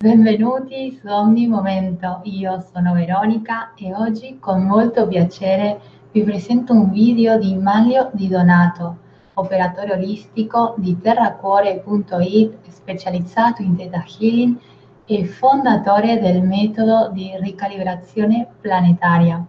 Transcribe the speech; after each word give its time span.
Benvenuti 0.00 0.96
su 0.96 1.08
Ogni 1.08 1.48
Momento, 1.48 2.20
io 2.22 2.64
sono 2.72 2.92
Veronica 2.92 3.74
e 3.74 3.92
oggi 3.92 4.38
con 4.38 4.62
molto 4.62 5.08
piacere 5.08 5.80
vi 6.12 6.22
presento 6.22 6.72
un 6.72 6.92
video 6.92 7.36
di 7.36 7.56
Manlio 7.56 8.08
Di 8.12 8.28
Donato, 8.28 8.96
operatore 9.34 9.94
olistico 9.94 10.74
di 10.76 11.00
terracuore.it 11.00 12.68
specializzato 12.68 13.62
in 13.62 13.74
Theta 13.74 14.04
Healing 14.06 14.56
e 15.04 15.24
fondatore 15.24 16.20
del 16.20 16.42
metodo 16.42 17.10
di 17.12 17.32
ricalibrazione 17.40 18.46
planetaria. 18.60 19.44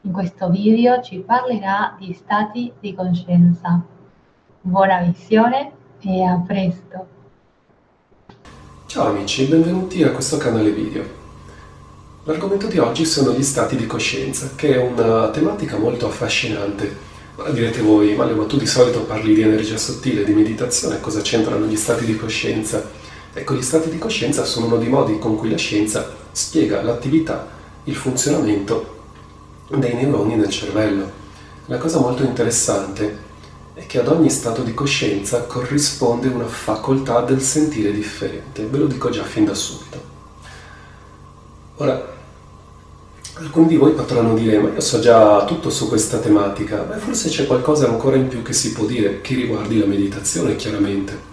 In 0.00 0.10
questo 0.10 0.48
video 0.50 1.00
ci 1.00 1.20
parlerà 1.20 1.94
di 1.96 2.12
stati 2.12 2.72
di 2.80 2.92
coscienza. 2.92 3.80
Buona 4.62 5.00
visione 5.02 5.70
e 6.00 6.24
a 6.24 6.42
presto! 6.44 7.21
Ciao 8.92 9.06
amici, 9.06 9.44
benvenuti 9.44 10.02
a 10.02 10.10
questo 10.10 10.36
canale 10.36 10.70
video. 10.70 11.02
L'argomento 12.24 12.66
di 12.66 12.76
oggi 12.76 13.06
sono 13.06 13.32
gli 13.32 13.42
stati 13.42 13.74
di 13.74 13.86
coscienza, 13.86 14.50
che 14.54 14.74
è 14.74 14.76
una 14.76 15.30
tematica 15.30 15.78
molto 15.78 16.06
affascinante. 16.06 16.94
Ma 17.36 17.48
direte 17.48 17.80
voi, 17.80 18.14
ma 18.14 18.26
tu 18.44 18.58
di 18.58 18.66
solito 18.66 19.04
parli 19.04 19.32
di 19.32 19.40
energia 19.40 19.78
sottile, 19.78 20.24
di 20.24 20.34
meditazione, 20.34 21.00
cosa 21.00 21.22
c'entrano 21.22 21.64
gli 21.64 21.74
stati 21.74 22.04
di 22.04 22.16
coscienza? 22.16 22.86
Ecco, 23.32 23.54
gli 23.54 23.62
stati 23.62 23.88
di 23.88 23.96
coscienza 23.96 24.44
sono 24.44 24.66
uno 24.66 24.76
dei 24.76 24.90
modi 24.90 25.18
con 25.18 25.38
cui 25.38 25.48
la 25.48 25.56
scienza 25.56 26.14
spiega 26.30 26.82
l'attività, 26.82 27.48
il 27.84 27.94
funzionamento 27.96 29.04
dei 29.68 29.94
neuroni 29.94 30.36
nel 30.36 30.50
cervello. 30.50 31.10
La 31.64 31.78
cosa 31.78 31.98
molto 31.98 32.24
interessante 32.24 33.30
è 33.74 33.86
che 33.86 34.00
ad 34.00 34.08
ogni 34.08 34.28
stato 34.28 34.62
di 34.62 34.74
coscienza 34.74 35.44
corrisponde 35.44 36.28
una 36.28 36.46
facoltà 36.46 37.22
del 37.22 37.40
sentire 37.40 37.92
differente. 37.92 38.64
Ve 38.66 38.78
lo 38.78 38.86
dico 38.86 39.08
già 39.08 39.24
fin 39.24 39.46
da 39.46 39.54
subito. 39.54 40.10
Ora, 41.76 42.12
alcuni 43.34 43.66
di 43.68 43.76
voi 43.76 43.92
potranno 43.92 44.34
dire, 44.34 44.58
ma 44.58 44.68
io 44.68 44.80
so 44.80 45.00
già 45.00 45.44
tutto 45.46 45.70
su 45.70 45.88
questa 45.88 46.18
tematica, 46.18 46.82
beh 46.82 46.98
forse 46.98 47.30
c'è 47.30 47.46
qualcosa 47.46 47.88
ancora 47.88 48.16
in 48.16 48.28
più 48.28 48.42
che 48.42 48.52
si 48.52 48.72
può 48.72 48.84
dire, 48.84 49.22
che 49.22 49.34
riguardi 49.34 49.78
la 49.78 49.86
meditazione 49.86 50.56
chiaramente. 50.56 51.30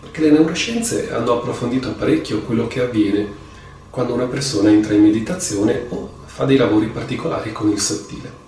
Perché 0.00 0.22
le 0.22 0.30
neuroscienze 0.30 1.12
hanno 1.12 1.34
approfondito 1.34 1.92
parecchio 1.92 2.40
quello 2.40 2.66
che 2.66 2.80
avviene 2.80 3.42
quando 3.90 4.14
una 4.14 4.26
persona 4.26 4.70
entra 4.70 4.94
in 4.94 5.02
meditazione 5.02 5.86
o 5.90 6.10
fa 6.24 6.44
dei 6.44 6.56
lavori 6.56 6.86
particolari 6.86 7.52
con 7.52 7.70
il 7.70 7.78
sottile. 7.78 8.43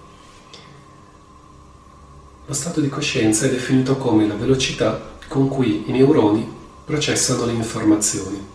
Lo 2.49 2.55
stato 2.55 2.81
di 2.81 2.89
coscienza 2.89 3.47
è 3.47 3.51
definito 3.51 3.97
come 3.97 4.25
la 4.29 4.37
velocità 4.37 5.15
con 5.27 5.49
cui 5.49 5.83
i 5.89 5.91
neuroni 5.91 6.49
processano 6.85 7.45
le 7.45 7.53
informazioni. 7.53 8.47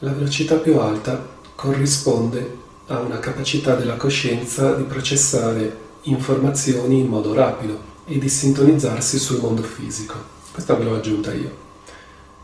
La 0.00 0.10
velocità 0.10 0.56
più 0.56 0.80
alta 0.80 1.24
corrisponde 1.54 2.58
a 2.88 2.98
una 2.98 3.20
capacità 3.20 3.76
della 3.76 3.94
coscienza 3.94 4.74
di 4.74 4.82
processare 4.82 5.82
informazioni 6.02 6.98
in 6.98 7.06
modo 7.06 7.32
rapido 7.32 7.92
e 8.06 8.18
di 8.18 8.28
sintonizzarsi 8.28 9.20
sul 9.20 9.40
mondo 9.40 9.62
fisico. 9.62 10.16
Questa 10.50 10.74
ve 10.74 10.82
l'ho 10.82 10.96
aggiunta 10.96 11.32
io. 11.32 11.62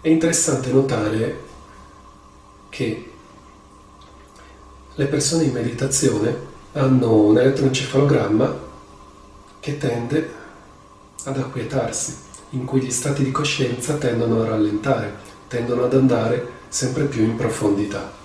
È 0.01 0.09
interessante 0.09 0.71
notare 0.71 1.41
che 2.69 3.11
le 4.95 5.07
persone 5.07 5.45
in 5.45 5.53
meditazione 5.53 6.50
hanno 6.73 7.13
un 7.15 7.39
elettroencefalogramma 7.39 8.69
che 9.59 9.77
tende 9.77 10.35
ad 11.25 11.37
acquietarsi, 11.37 12.17
in 12.51 12.65
cui 12.65 12.81
gli 12.81 12.91
stati 12.91 13.25
di 13.25 13.31
coscienza 13.31 13.95
tendono 13.95 14.43
a 14.43 14.49
rallentare, 14.49 15.15
tendono 15.49 15.85
ad 15.85 15.95
andare 15.95 16.59
sempre 16.69 17.05
più 17.05 17.23
in 17.23 17.37
profondità. 17.37 18.19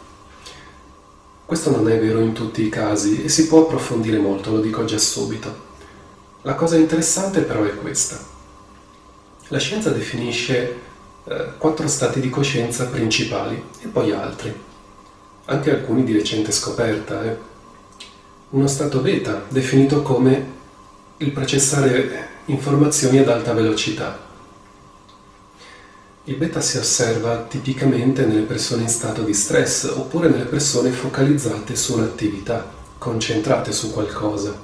Questo 1.46 1.72
non 1.72 1.90
è 1.90 2.00
vero 2.00 2.20
in 2.20 2.34
tutti 2.34 2.64
i 2.64 2.70
casi 2.70 3.24
e 3.24 3.30
si 3.30 3.48
può 3.48 3.64
approfondire 3.64 4.18
molto, 4.20 4.52
lo 4.52 4.62
dico 4.62 4.86
già 4.86 4.98
subito. 4.98 5.64
La 6.44 6.54
cosa 6.54 6.78
interessante 6.78 7.42
però 7.42 7.64
è 7.64 7.76
questa. 7.76 8.18
La 9.50 9.60
scienza 9.60 9.90
definisce 9.90 10.80
eh, 11.24 11.54
quattro 11.58 11.88
stati 11.88 12.20
di 12.20 12.30
coscienza 12.30 12.86
principali 12.86 13.62
e 13.80 13.88
poi 13.88 14.12
altri, 14.12 14.54
anche 15.46 15.72
alcuni 15.72 16.04
di 16.04 16.14
recente 16.14 16.52
scoperta. 16.52 17.24
Eh 17.24 17.54
uno 18.56 18.68
stato 18.68 19.00
beta, 19.00 19.44
definito 19.50 20.02
come 20.02 20.54
il 21.18 21.32
processare 21.32 22.28
informazioni 22.46 23.18
ad 23.18 23.28
alta 23.28 23.52
velocità. 23.52 24.18
Il 26.24 26.38
beta 26.38 26.62
si 26.62 26.78
osserva 26.78 27.46
tipicamente 27.50 28.26
nelle 28.26 28.44
persone 28.44 28.84
in 28.84 28.88
stato 28.88 29.24
di 29.24 29.34
stress 29.34 29.84
oppure 29.84 30.30
nelle 30.30 30.46
persone 30.46 30.90
focalizzate 30.92 31.76
su 31.76 31.98
un'attività, 31.98 32.72
concentrate 32.98 33.74
su 33.74 33.92
qualcosa. 33.92 34.58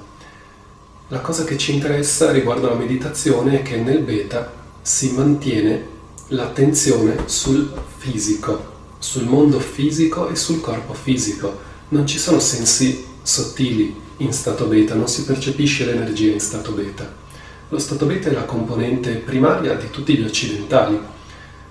La 1.08 1.20
cosa 1.20 1.44
che 1.44 1.58
ci 1.58 1.74
interessa 1.74 2.30
riguardo 2.30 2.68
alla 2.68 2.80
meditazione 2.80 3.60
è 3.60 3.62
che 3.62 3.76
nel 3.76 4.00
beta 4.00 4.50
si 4.80 5.12
mantiene 5.12 5.86
l'attenzione 6.28 7.24
sul 7.26 7.70
fisico, 7.98 8.70
sul 8.98 9.24
mondo 9.24 9.60
fisico 9.60 10.30
e 10.30 10.34
sul 10.34 10.62
corpo 10.62 10.94
fisico. 10.94 11.60
Non 11.88 12.06
ci 12.06 12.18
sono 12.18 12.40
sensi 12.40 13.10
sottili 13.22 13.94
in 14.18 14.32
stato 14.32 14.66
beta, 14.66 14.94
non 14.94 15.08
si 15.08 15.24
percepisce 15.24 15.84
l'energia 15.84 16.32
in 16.32 16.40
stato 16.40 16.72
beta. 16.72 17.20
Lo 17.68 17.78
stato 17.78 18.06
beta 18.06 18.28
è 18.28 18.32
la 18.32 18.44
componente 18.44 19.14
primaria 19.14 19.74
di 19.74 19.90
tutti 19.90 20.16
gli 20.16 20.24
occidentali, 20.24 20.98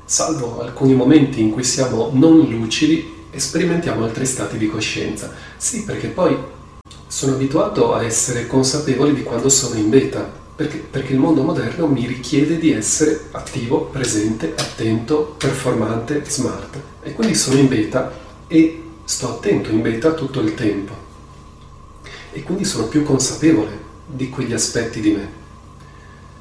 salvo 0.04 0.60
alcuni 0.62 0.96
momenti 0.96 1.42
in 1.42 1.52
cui 1.52 1.64
siamo 1.64 2.10
non 2.14 2.40
lucidi 2.40 3.20
e 3.30 3.40
sperimentiamo 3.40 4.04
altri 4.04 4.26
stati 4.26 4.58
di 4.58 4.68
coscienza. 4.68 5.32
Sì, 5.58 5.84
perché 5.84 6.08
poi 6.08 6.36
sono 7.08 7.34
abituato 7.34 7.94
a 7.94 8.04
essere 8.04 8.48
consapevole 8.48 9.14
di 9.14 9.24
quando 9.24 9.50
sono 9.50 9.76
in 9.76 9.90
beta, 9.90 10.40
perché, 10.56 10.78
perché 10.78 11.14
il 11.14 11.20
mondo 11.20 11.44
moderno 11.44 11.88
mi 11.88 12.08
richiede 12.08 12.58
di 12.58 12.72
essere 12.72 13.28
attivo, 13.32 13.86
presente, 13.86 14.54
attento, 14.58 15.36
performante, 15.38 16.24
smart. 16.28 16.80
E 17.04 17.14
quindi 17.14 17.36
sono 17.36 17.60
in 17.60 17.68
beta 17.68 18.12
e 18.48 18.84
sto 19.04 19.30
attento 19.30 19.70
in 19.70 19.82
beta 19.82 20.14
tutto 20.14 20.40
il 20.42 20.56
tempo 20.56 21.01
e 22.32 22.44
quindi 22.44 22.66
sono 22.66 22.88
più 22.88 23.04
consapevole 23.04 23.80
di 24.06 24.30
quegli 24.30 24.54
aspetti 24.54 25.00
di 25.00 25.12
me. 25.12 25.30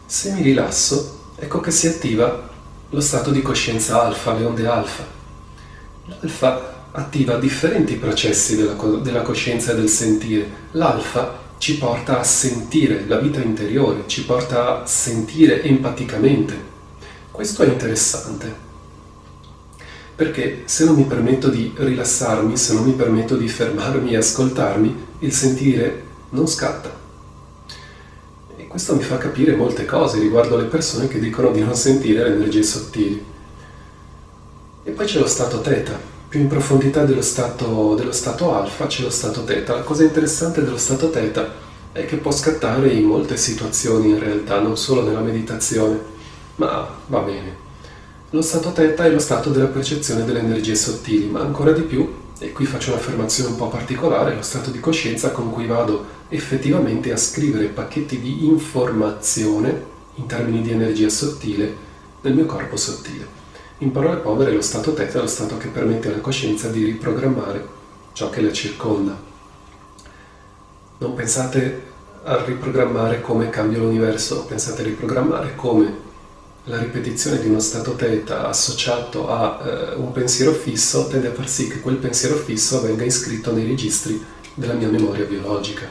Se 0.07 0.33
mi 0.33 0.43
rilasso, 0.43 1.33
ecco 1.37 1.61
che 1.61 1.71
si 1.71 1.87
attiva 1.87 2.49
lo 2.89 3.01
stato 3.01 3.31
di 3.31 3.43
coscienza 3.43 4.03
alfa, 4.03 4.33
le 4.33 4.45
onde 4.45 4.67
alfa. 4.67 5.05
L'alfa 6.07 6.87
attiva 6.93 7.37
differenti 7.37 7.95
processi 7.95 8.57
della, 8.57 8.75
della 9.01 9.23
coscienza 9.23 9.73
e 9.73 9.77
del 9.77 9.89
sentire. 9.89 10.49
L'alfa 10.73 11.39
ci 11.59 11.79
porta 11.79 12.19
a 12.19 12.25
sentire 12.25 13.07
la 13.07 13.19
vita 13.19 13.41
interiore, 13.41 14.05
ci 14.07 14.25
porta 14.25 14.83
a 14.83 14.87
sentire 14.87 15.63
empaticamente. 15.63 16.69
Questo 17.31 17.63
è 17.63 17.69
interessante 17.69 18.70
perché 20.21 20.65
se 20.67 20.85
non 20.85 20.97
mi 20.97 21.05
permetto 21.05 21.49
di 21.49 21.73
rilassarmi, 21.75 22.55
se 22.55 22.75
non 22.75 22.85
mi 22.85 22.93
permetto 22.93 23.37
di 23.37 23.49
fermarmi 23.49 24.13
e 24.13 24.19
ascoltarmi, 24.19 25.07
il 25.21 25.33
sentire 25.33 26.03
non 26.29 26.47
scatta. 26.47 26.95
E 28.55 28.67
questo 28.67 28.95
mi 28.97 29.03
fa 29.03 29.17
capire 29.17 29.57
molte 29.57 29.87
cose 29.87 30.19
riguardo 30.19 30.57
alle 30.57 30.67
persone 30.67 31.09
che 31.09 31.19
dicono 31.19 31.51
di 31.53 31.63
non 31.63 31.75
sentire 31.75 32.23
le 32.23 32.35
energie 32.35 32.63
sottili. 32.63 33.25
E 34.83 34.91
poi 34.91 35.07
c'è 35.07 35.21
lo 35.21 35.27
stato 35.27 35.63
teta, 35.63 35.99
più 36.29 36.41
in 36.41 36.49
profondità 36.49 37.07
dello 37.07 37.23
stato, 37.23 37.95
dello 37.95 38.13
stato 38.13 38.55
alfa 38.55 38.89
c'è 38.89 39.01
lo 39.01 39.09
stato 39.09 39.43
teta. 39.45 39.73
La 39.73 39.81
cosa 39.81 40.03
interessante 40.03 40.63
dello 40.63 40.77
stato 40.77 41.09
teta 41.09 41.51
è 41.93 42.05
che 42.05 42.19
può 42.19 42.31
scattare 42.31 42.91
in 42.91 43.05
molte 43.05 43.39
situazioni 43.39 44.11
in 44.11 44.19
realtà, 44.19 44.61
non 44.61 44.77
solo 44.77 45.03
nella 45.03 45.21
meditazione, 45.21 45.99
ma 46.57 46.87
va 47.07 47.21
bene. 47.21 47.69
Lo 48.33 48.43
stato 48.43 48.71
teta 48.71 49.05
è 49.05 49.11
lo 49.11 49.19
stato 49.19 49.51
della 49.51 49.67
percezione 49.67 50.25
delle 50.25 50.39
energie 50.39 50.77
sottili, 50.77 51.27
ma 51.27 51.41
ancora 51.41 51.73
di 51.73 51.83
più, 51.83 52.09
e 52.39 52.53
qui 52.53 52.65
faccio 52.65 52.93
un'affermazione 52.93 53.51
un 53.51 53.57
po' 53.57 53.67
particolare, 53.67 54.37
lo 54.37 54.43
stato 54.43 54.71
di 54.71 54.79
coscienza 54.79 55.33
con 55.33 55.51
cui 55.51 55.67
vado 55.67 56.07
effettivamente 56.29 57.11
a 57.11 57.17
scrivere 57.17 57.67
pacchetti 57.67 58.21
di 58.21 58.47
informazione 58.47 59.85
in 60.15 60.27
termini 60.27 60.63
di 60.63 60.71
energia 60.71 61.09
sottile 61.09 61.75
nel 62.21 62.35
mio 62.35 62.47
corpo 62.47 62.77
sottile. 62.77 63.27
In 63.79 63.91
parole 63.91 64.19
povere, 64.19 64.53
lo 64.53 64.63
stato 64.63 64.95
teta 64.95 65.19
è 65.19 65.23
lo 65.23 65.27
stato 65.27 65.57
che 65.57 65.67
permette 65.67 66.07
alla 66.07 66.21
coscienza 66.21 66.69
di 66.69 66.85
riprogrammare 66.85 67.67
ciò 68.13 68.31
che 68.31 68.43
la 68.43 68.53
circonda. 68.53 69.21
Non 70.99 71.15
pensate 71.15 71.83
a 72.23 72.45
riprogrammare 72.45 73.23
come 73.23 73.51
cambia 73.51 73.79
l'universo, 73.79 74.45
pensate 74.45 74.83
a 74.83 74.85
riprogrammare 74.85 75.57
come 75.57 76.09
la 76.65 76.79
ripetizione 76.79 77.41
di 77.41 77.49
uno 77.49 77.61
stato 77.61 77.95
teta 77.95 78.47
associato 78.47 79.29
a 79.29 79.61
eh, 79.65 79.95
un 79.95 80.13
pensiero 80.13 80.53
fisso 80.53 81.07
tende 81.09 81.29
a 81.29 81.33
far 81.33 81.49
sì 81.49 81.69
che 81.69 81.81
quel 81.81 81.97
pensiero 81.97 82.37
fisso 82.37 82.83
venga 82.83 83.05
iscritto 83.05 83.53
nei 83.53 83.67
registri 83.67 84.23
della 84.55 84.75
mia 84.75 84.89
memoria 84.89 85.25
biologica. 85.25 85.87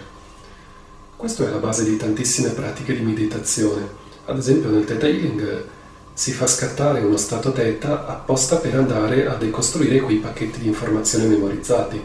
Questa 1.15 1.45
è 1.45 1.49
la 1.49 1.57
base 1.57 1.83
di 1.83 1.97
tantissime 1.97 2.49
pratiche 2.49 2.95
di 2.95 3.01
meditazione. 3.01 3.97
Ad 4.25 4.37
esempio 4.37 4.69
nel 4.69 4.85
Theta 4.85 5.07
Healing 5.07 5.65
si 6.13 6.31
fa 6.33 6.45
scattare 6.45 6.99
uno 6.99 7.17
stato 7.17 7.51
teta 7.51 8.05
apposta 8.05 8.57
per 8.57 8.75
andare 8.75 9.25
a 9.25 9.33
decostruire 9.35 10.01
quei 10.01 10.17
pacchetti 10.17 10.59
di 10.59 10.67
informazione 10.67 11.25
memorizzati. 11.25 12.01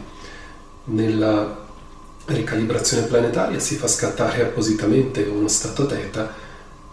Nella 0.85 1.63
ricalibrazione 2.25 3.05
planetaria 3.05 3.59
si 3.59 3.75
fa 3.75 3.87
scattare 3.87 4.41
appositamente 4.41 5.21
uno 5.23 5.47
stato 5.47 5.85
teta 5.85 6.33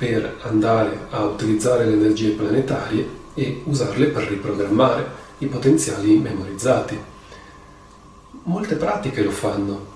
per 0.03 0.39
andare 0.43 1.07
a 1.11 1.23
utilizzare 1.23 1.85
le 1.85 1.93
energie 1.93 2.31
planetarie 2.31 3.09
e 3.35 3.63
usarle 3.67 4.09
per 4.09 4.25
riprogrammare 4.25 5.07
i 5.39 5.47
potenziali 5.47 6.19
memorizzati. 6.19 6.99
Molte 8.43 8.75
pratiche 8.75 9.23
lo 9.23 9.31
fanno. 9.31 9.87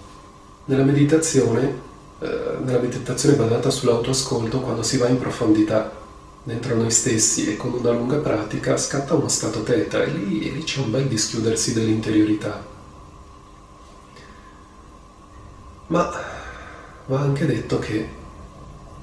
Nella 0.67 0.85
meditazione, 0.85 1.81
eh, 2.20 2.56
nella 2.62 2.79
meditazione 2.79 3.35
basata 3.35 3.69
sull'autoascolto, 3.69 4.61
quando 4.61 4.85
si 4.85 4.97
va 4.97 5.08
in 5.08 5.19
profondità 5.19 5.91
dentro 6.44 6.76
noi 6.76 6.93
stessi 6.93 7.49
e 7.49 7.56
con 7.56 7.73
una 7.73 7.91
lunga 7.91 8.19
pratica 8.19 8.76
scatta 8.76 9.14
uno 9.14 9.26
stato 9.26 9.64
teta 9.64 10.05
e 10.05 10.11
lì, 10.11 10.47
e 10.47 10.53
lì 10.53 10.62
c'è 10.62 10.82
un 10.82 10.93
bel 10.93 11.08
dischiudersi 11.08 11.73
dell'interiorità. 11.73 12.64
Ma 15.88 16.12
va 17.06 17.19
anche 17.19 17.44
detto 17.44 17.81
che 17.81 18.25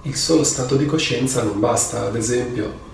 il 0.04 0.16
solo 0.16 0.44
stato 0.44 0.76
di 0.76 0.86
coscienza 0.86 1.44
non 1.44 1.60
basta, 1.60 2.06
ad 2.06 2.16
esempio 2.16 2.92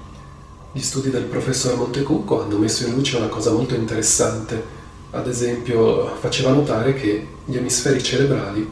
gli 0.71 0.81
studi 0.81 1.09
del 1.09 1.23
professor 1.23 1.75
Montecucco 1.75 2.41
hanno 2.41 2.57
messo 2.57 2.85
in 2.85 2.93
luce 2.93 3.17
una 3.17 3.27
cosa 3.27 3.51
molto 3.51 3.73
interessante, 3.73 4.63
ad 5.11 5.27
esempio 5.27 6.15
faceva 6.19 6.51
notare 6.51 6.93
che 6.93 7.27
gli 7.45 7.57
emisferi 7.57 8.03
cerebrali 8.03 8.71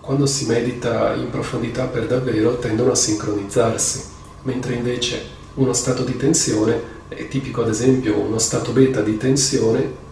quando 0.00 0.26
si 0.26 0.46
medita 0.46 1.14
in 1.14 1.30
profondità 1.30 1.84
per 1.86 2.06
davvero 2.06 2.58
tendono 2.58 2.90
a 2.90 2.96
sincronizzarsi 2.96 4.02
mentre 4.42 4.74
invece 4.74 5.22
uno 5.54 5.72
stato 5.72 6.02
di 6.02 6.16
tensione 6.16 6.92
è 7.08 7.28
tipico 7.28 7.62
ad 7.62 7.68
esempio 7.68 8.18
uno 8.18 8.38
stato 8.38 8.72
beta 8.72 9.00
di 9.00 9.16
tensione, 9.16 10.02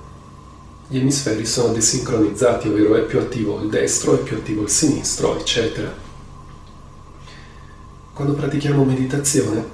gli 0.87 0.99
emisferi 0.99 1.45
sono 1.47 1.73
desincronizzati, 1.73 2.69
ovvero 2.69 2.97
è 2.97 3.03
più 3.03 3.19
attivo 3.19 3.61
il 3.61 3.69
destro, 3.69 4.15
è 4.15 4.19
più 4.19 4.37
attivo 4.37 4.63
il 4.63 4.69
sinistro, 4.69 5.39
eccetera. 5.39 5.93
Quando 8.15 8.35
pratichiamo 8.35 8.85
meditazione, 8.85 9.65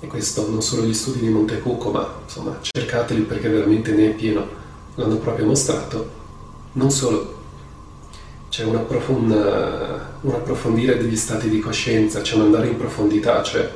e 0.00 0.08
questo 0.08 0.50
non 0.50 0.60
solo 0.60 0.82
gli 0.82 0.92
studi 0.92 1.20
di 1.20 1.28
Montecucco, 1.28 1.90
ma 1.90 2.14
insomma 2.24 2.58
cercateli 2.60 3.22
perché 3.22 3.48
veramente 3.48 3.92
ne 3.92 4.10
è 4.10 4.10
pieno, 4.10 4.44
l'hanno 4.96 5.18
proprio 5.18 5.46
mostrato, 5.46 6.10
non 6.72 6.90
solo 6.90 7.34
c'è 8.48 8.64
un, 8.64 8.74
un 8.74 10.34
approfondire 10.34 10.98
degli 10.98 11.16
stati 11.16 11.48
di 11.48 11.60
coscienza, 11.60 12.22
c'è 12.22 12.34
un 12.34 12.42
andare 12.42 12.66
in 12.66 12.76
profondità, 12.76 13.40
cioè 13.44 13.70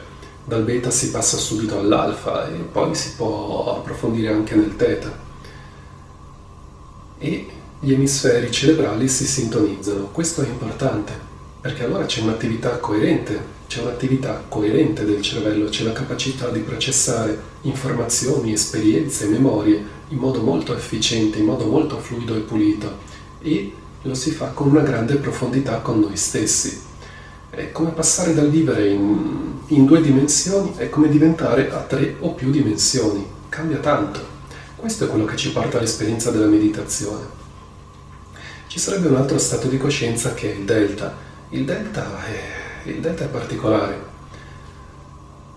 dal 0.45 0.65
beta 0.65 0.91
si 0.91 1.13
passa 1.13 1.37
subito 1.37 1.79
all'alfa 1.79 2.49
e 2.49 2.57
poi 2.57 2.93
si 2.97 3.15
può 3.15 3.77
approfondire 3.77 4.33
anche 4.33 4.57
nel 4.57 4.75
teta. 4.75 5.17
E 7.19 7.47
gli 7.79 7.93
emisferi 7.93 8.51
cerebrali 8.51 9.07
si 9.09 9.25
sintonizzano. 9.25 10.09
Questo 10.11 10.43
è 10.43 10.49
importante, 10.49 11.13
perché 11.61 11.85
allora 11.85 12.07
c'è 12.07 12.23
un'attività 12.23 12.79
coerente, 12.79 13.59
c'è 13.71 13.83
un'attività 13.83 14.43
coerente 14.49 15.05
del 15.05 15.23
cervello, 15.23 15.69
c'è 15.69 15.85
la 15.85 15.93
capacità 15.93 16.49
di 16.49 16.59
processare 16.59 17.41
informazioni, 17.61 18.53
esperienze, 18.53 19.29
memorie 19.29 19.81
in 20.09 20.19
modo 20.19 20.43
molto 20.43 20.75
efficiente, 20.75 21.39
in 21.39 21.45
modo 21.45 21.67
molto 21.67 21.97
fluido 21.99 22.35
e 22.35 22.41
pulito 22.41 22.99
e 23.41 23.73
lo 24.03 24.15
si 24.15 24.33
fa 24.33 24.47
con 24.47 24.71
una 24.71 24.81
grande 24.81 25.15
profondità 25.19 25.77
con 25.77 26.01
noi 26.01 26.17
stessi. 26.17 26.81
È 27.49 27.71
come 27.71 27.91
passare 27.91 28.35
dal 28.35 28.51
vivere 28.51 28.89
in, 28.89 29.59
in 29.69 29.85
due 29.85 30.01
dimensioni 30.01 30.73
è 30.75 30.89
come 30.89 31.09
diventare 31.09 31.71
a 31.71 31.79
tre 31.79 32.17
o 32.19 32.33
più 32.33 32.51
dimensioni. 32.51 33.25
Cambia 33.49 33.79
tanto. 33.79 34.19
Questo 34.75 35.05
è 35.05 35.07
quello 35.07 35.27
che 35.27 35.37
ci 35.37 35.53
porta 35.53 35.79
all'esperienza 35.79 36.33
della 36.33 36.47
meditazione. 36.47 37.25
Ci 38.67 38.81
sarebbe 38.81 39.07
un 39.07 39.15
altro 39.15 39.39
stato 39.39 39.69
di 39.69 39.79
coscienza 39.79 40.35
che 40.35 40.53
è 40.53 40.57
il 40.57 40.65
delta. 40.65 41.15
Il 41.51 41.65
delta 41.65 42.25
è, 42.27 42.60
il 42.85 43.01
delta 43.01 43.25
è 43.25 43.29
particolare. 43.29 44.09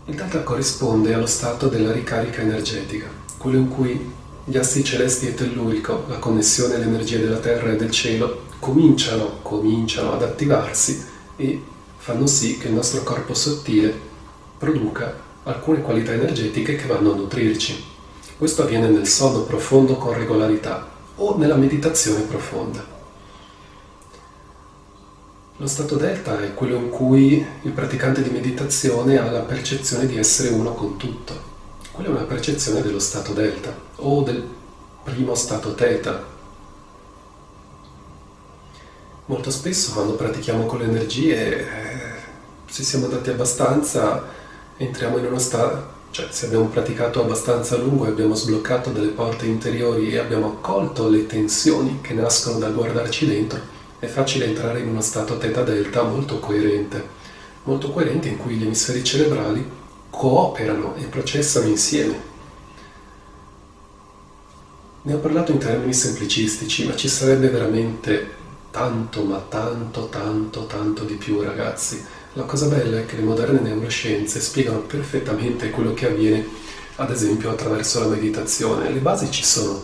Il 0.06 0.16
delta 0.16 0.44
corrisponde 0.44 1.14
allo 1.14 1.26
stato 1.26 1.68
della 1.68 1.92
ricarica 1.92 2.42
energetica, 2.42 3.08
quello 3.38 3.58
in 3.58 3.70
cui 3.70 4.12
gli 4.44 4.58
assi 4.58 4.84
celesti 4.84 5.28
e 5.28 5.34
tellurico, 5.34 6.04
la 6.10 6.18
connessione 6.18 6.76
alle 6.76 6.84
energie 6.84 7.20
della 7.20 7.38
terra 7.38 7.72
e 7.72 7.78
del 7.78 7.92
cielo, 7.92 8.42
cominciano, 8.60 9.40
cominciano 9.42 10.14
ad 10.14 10.24
attivarsi 10.24 11.06
e 11.38 11.62
fanno 11.98 12.28
sì 12.28 12.58
che 12.58 12.68
il 12.68 12.74
nostro 12.74 13.04
corpo 13.04 13.34
sottile 13.34 13.98
produca 14.58 15.14
alcune 15.44 15.82
qualità 15.82 16.12
energetiche 16.12 16.76
che 16.76 16.88
vanno 16.88 17.14
a 17.14 17.16
nutrirci. 17.16 17.92
Questo 18.38 18.64
avviene 18.64 18.90
nel 18.90 19.08
sonno 19.08 19.44
profondo 19.44 19.96
con 19.96 20.14
regolarità 20.14 20.90
o 21.16 21.38
nella 21.38 21.56
meditazione 21.56 22.22
profonda. 22.22 22.93
Lo 25.64 25.70
stato 25.70 25.96
delta 25.96 26.42
è 26.42 26.54
quello 26.54 26.76
in 26.76 26.90
cui 26.90 27.46
il 27.62 27.72
praticante 27.72 28.22
di 28.22 28.30
meditazione 28.32 29.18
ha 29.18 29.32
la 29.32 29.40
percezione 29.40 30.06
di 30.06 30.18
essere 30.18 30.50
uno 30.50 30.74
con 30.74 30.98
tutto. 30.98 31.34
Quella 31.90 32.10
è 32.10 32.12
una 32.12 32.24
percezione 32.24 32.82
dello 32.82 33.00
stato 33.00 33.32
delta 33.32 33.74
o 33.96 34.24
del 34.24 34.46
primo 35.06 35.34
stato 35.36 35.74
teta. 35.74 36.22
Molto 39.28 39.52
spesso 39.52 39.94
quando 39.94 40.16
pratichiamo 40.16 40.66
con 40.66 40.80
le 40.80 40.84
energie 40.84 41.66
se 42.66 42.84
siamo 42.84 43.06
andati 43.06 43.30
abbastanza, 43.30 44.22
entriamo 44.76 45.18
in 45.18 45.28
uno 45.28 45.40
stato, 45.40 45.92
cioè 46.12 46.28
se 46.30 46.48
abbiamo 46.48 46.66
praticato 46.66 47.22
abbastanza 47.22 47.76
a 47.76 47.78
lungo 47.78 48.04
e 48.06 48.10
abbiamo 48.10 48.36
sbloccato 48.36 48.90
delle 48.90 49.12
porte 49.12 49.46
interiori 49.46 50.12
e 50.12 50.18
abbiamo 50.18 50.48
accolto 50.48 51.08
le 51.08 51.26
tensioni 51.26 52.00
che 52.02 52.14
nascono 52.14 52.60
dal 52.60 52.74
guardarci 52.74 53.26
dentro, 53.26 53.73
è 54.04 54.08
facile 54.08 54.48
entrare 54.48 54.82
in 54.82 54.90
uno 54.90 55.00
stato 55.00 55.38
teta 55.38 55.64
delta 55.64 56.04
molto 56.04 56.40
coerente, 56.40 57.08
molto 57.64 57.90
coerente 57.90 58.28
in 58.28 58.36
cui 58.36 58.56
gli 58.56 58.66
emisferi 58.66 59.02
cerebrali 59.02 59.66
cooperano 60.10 60.96
e 60.98 61.06
processano 61.06 61.70
insieme. 61.70 62.32
Ne 65.04 65.14
ho 65.14 65.20
parlato 65.20 65.54
in 65.54 65.58
termini 65.58 65.94
semplicistici, 65.94 66.86
ma 66.86 66.98
ci 66.98 67.08
sarebbe 67.08 67.48
veramente 67.48 68.30
tanto, 68.72 69.24
ma 69.24 69.38
tanto, 69.48 70.10
tanto, 70.10 70.66
tanto 70.66 71.06
di 71.06 71.14
più, 71.14 71.42
ragazzi. 71.42 72.04
La 72.34 72.44
cosa 72.44 72.66
bella 72.68 73.00
è 73.00 73.06
che 73.06 73.16
le 73.16 73.24
moderne 73.24 73.62
neuroscienze 73.62 74.42
spiegano 74.42 74.80
perfettamente 74.80 75.70
quello 75.70 75.94
che 75.94 76.08
avviene, 76.08 76.46
ad 76.98 77.10
esempio 77.10 77.52
attraverso 77.52 78.02
la 78.02 78.08
meditazione. 78.08 78.92
Le 78.92 79.00
basi 79.00 79.32
ci 79.32 79.46
sono. 79.46 79.82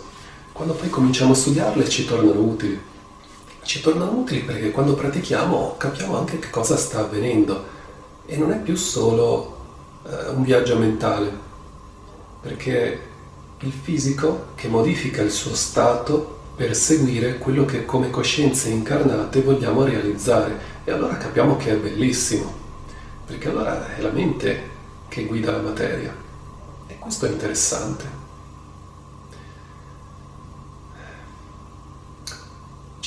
Quando 0.51 0.73
poi 0.73 0.89
cominciamo 0.89 1.31
a 1.31 1.35
studiarle 1.35 1.87
ci 1.87 2.05
tornano 2.05 2.41
utili. 2.41 2.97
Ci 3.63 3.81
tornano 3.81 4.11
utili 4.11 4.41
perché 4.41 4.71
quando 4.71 4.95
pratichiamo 4.95 5.75
capiamo 5.77 6.17
anche 6.17 6.39
che 6.39 6.49
cosa 6.49 6.75
sta 6.75 6.99
avvenendo 6.99 7.77
e 8.25 8.37
non 8.37 8.51
è 8.51 8.59
più 8.59 8.75
solo 8.75 9.57
eh, 10.07 10.29
un 10.29 10.43
viaggio 10.43 10.77
mentale, 10.77 11.31
perché 12.41 13.07
il 13.59 13.71
fisico 13.71 14.47
che 14.55 14.67
modifica 14.67 15.21
il 15.21 15.31
suo 15.31 15.53
stato 15.53 16.37
per 16.55 16.75
seguire 16.75 17.37
quello 17.37 17.65
che 17.65 17.85
come 17.85 18.09
coscienze 18.09 18.69
incarnate 18.69 19.41
vogliamo 19.41 19.83
realizzare. 19.83 20.77
E 20.83 20.91
allora 20.91 21.17
capiamo 21.17 21.57
che 21.57 21.71
è 21.71 21.77
bellissimo, 21.77 22.53
perché 23.25 23.49
allora 23.49 23.95
è 23.95 24.01
la 24.01 24.11
mente 24.11 24.69
che 25.07 25.25
guida 25.25 25.51
la 25.51 25.61
materia. 25.61 26.13
E 26.87 26.97
questo 26.99 27.25
è 27.25 27.29
interessante. 27.29 28.18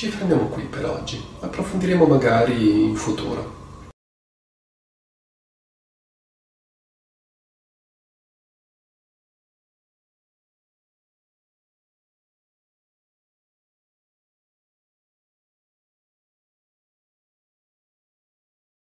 Ci 0.03 0.09
fermiamo 0.09 0.47
qui 0.47 0.63
per 0.63 0.85
oggi, 0.85 1.23
approfondiremo 1.39 2.03
magari 2.05 2.87
in 2.87 2.93
futuro. 2.93 3.62